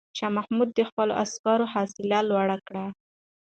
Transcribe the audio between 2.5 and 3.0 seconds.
کړه.